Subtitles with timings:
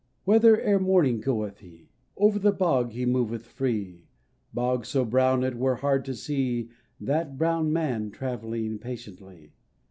[0.25, 1.91] Whither ere morning goeth he?
[2.17, 4.07] Over the bog he moveth free;
[4.51, 9.51] Bog so brown it were hard to see That brown man travelling patiently.